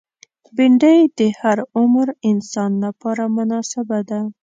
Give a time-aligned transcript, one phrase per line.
[0.55, 4.21] بېنډۍ د هر عمر انسان لپاره مناسبه ده